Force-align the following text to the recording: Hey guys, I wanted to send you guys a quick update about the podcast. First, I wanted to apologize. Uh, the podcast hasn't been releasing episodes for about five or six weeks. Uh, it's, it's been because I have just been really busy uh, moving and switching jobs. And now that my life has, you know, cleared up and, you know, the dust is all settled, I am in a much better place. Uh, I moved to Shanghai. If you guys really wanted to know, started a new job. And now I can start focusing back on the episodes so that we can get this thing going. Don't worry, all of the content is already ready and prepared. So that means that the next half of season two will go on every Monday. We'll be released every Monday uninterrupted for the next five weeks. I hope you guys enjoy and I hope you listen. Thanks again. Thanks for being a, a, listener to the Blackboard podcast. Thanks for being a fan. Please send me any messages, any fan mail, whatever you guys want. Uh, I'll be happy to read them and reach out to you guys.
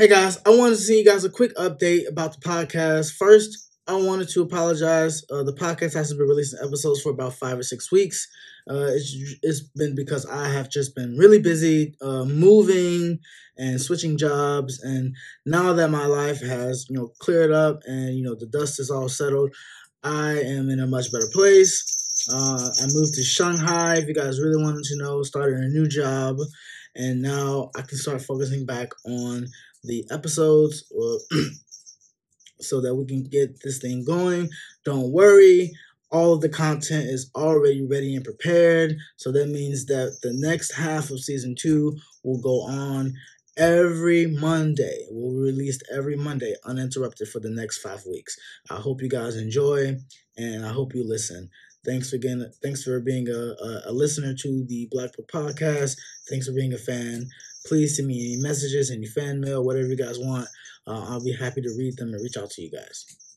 Hey 0.00 0.08
guys, 0.08 0.38
I 0.46 0.56
wanted 0.56 0.76
to 0.76 0.80
send 0.80 0.98
you 1.00 1.04
guys 1.04 1.24
a 1.26 1.28
quick 1.28 1.54
update 1.56 2.08
about 2.08 2.32
the 2.32 2.40
podcast. 2.40 3.12
First, 3.18 3.68
I 3.86 3.96
wanted 3.96 4.30
to 4.30 4.40
apologize. 4.40 5.22
Uh, 5.30 5.42
the 5.42 5.52
podcast 5.52 5.92
hasn't 5.92 6.18
been 6.18 6.26
releasing 6.26 6.58
episodes 6.66 7.02
for 7.02 7.10
about 7.12 7.34
five 7.34 7.58
or 7.58 7.62
six 7.62 7.92
weeks. 7.92 8.26
Uh, 8.66 8.86
it's, 8.92 9.14
it's 9.42 9.60
been 9.60 9.94
because 9.94 10.24
I 10.24 10.48
have 10.48 10.70
just 10.70 10.94
been 10.94 11.18
really 11.18 11.38
busy 11.38 11.96
uh, 12.00 12.24
moving 12.24 13.18
and 13.58 13.78
switching 13.78 14.16
jobs. 14.16 14.80
And 14.82 15.14
now 15.44 15.74
that 15.74 15.90
my 15.90 16.06
life 16.06 16.40
has, 16.40 16.86
you 16.88 16.96
know, 16.96 17.12
cleared 17.18 17.52
up 17.52 17.80
and, 17.84 18.16
you 18.16 18.22
know, 18.22 18.34
the 18.34 18.46
dust 18.46 18.80
is 18.80 18.90
all 18.90 19.10
settled, 19.10 19.54
I 20.02 20.30
am 20.40 20.70
in 20.70 20.80
a 20.80 20.86
much 20.86 21.12
better 21.12 21.28
place. 21.30 21.99
Uh, 22.28 22.70
I 22.82 22.86
moved 22.92 23.14
to 23.14 23.22
Shanghai. 23.22 23.96
If 23.96 24.08
you 24.08 24.14
guys 24.14 24.40
really 24.40 24.62
wanted 24.62 24.84
to 24.84 24.96
know, 24.96 25.22
started 25.22 25.58
a 25.58 25.68
new 25.68 25.88
job. 25.88 26.38
And 26.96 27.22
now 27.22 27.70
I 27.76 27.82
can 27.82 27.98
start 27.98 28.22
focusing 28.22 28.66
back 28.66 28.90
on 29.06 29.46
the 29.84 30.04
episodes 30.10 30.84
so 32.60 32.80
that 32.80 32.94
we 32.94 33.06
can 33.06 33.22
get 33.24 33.60
this 33.62 33.78
thing 33.78 34.04
going. 34.04 34.50
Don't 34.84 35.12
worry, 35.12 35.72
all 36.10 36.34
of 36.34 36.40
the 36.40 36.48
content 36.48 37.04
is 37.04 37.30
already 37.34 37.86
ready 37.86 38.16
and 38.16 38.24
prepared. 38.24 38.96
So 39.16 39.32
that 39.32 39.48
means 39.48 39.86
that 39.86 40.18
the 40.22 40.32
next 40.34 40.72
half 40.74 41.10
of 41.10 41.20
season 41.20 41.54
two 41.58 41.96
will 42.24 42.40
go 42.40 42.62
on 42.62 43.14
every 43.56 44.26
Monday. 44.26 45.06
We'll 45.10 45.32
be 45.32 45.52
released 45.52 45.84
every 45.94 46.16
Monday 46.16 46.54
uninterrupted 46.64 47.28
for 47.28 47.40
the 47.40 47.50
next 47.50 47.78
five 47.78 48.04
weeks. 48.06 48.36
I 48.70 48.76
hope 48.76 49.02
you 49.02 49.08
guys 49.08 49.36
enjoy 49.36 49.96
and 50.36 50.66
I 50.66 50.72
hope 50.72 50.94
you 50.94 51.06
listen. 51.06 51.50
Thanks 51.84 52.12
again. 52.12 52.44
Thanks 52.62 52.82
for 52.82 53.00
being 53.00 53.28
a, 53.28 53.54
a, 53.86 53.92
listener 53.92 54.34
to 54.34 54.64
the 54.68 54.86
Blackboard 54.90 55.28
podcast. 55.28 55.96
Thanks 56.28 56.46
for 56.46 56.52
being 56.52 56.74
a 56.74 56.78
fan. 56.78 57.26
Please 57.66 57.96
send 57.96 58.08
me 58.08 58.34
any 58.34 58.42
messages, 58.42 58.90
any 58.90 59.06
fan 59.06 59.40
mail, 59.40 59.64
whatever 59.64 59.88
you 59.88 59.96
guys 59.96 60.18
want. 60.18 60.46
Uh, 60.86 61.06
I'll 61.08 61.24
be 61.24 61.32
happy 61.32 61.62
to 61.62 61.74
read 61.78 61.96
them 61.96 62.12
and 62.12 62.22
reach 62.22 62.36
out 62.36 62.50
to 62.50 62.62
you 62.62 62.70
guys. 62.70 63.29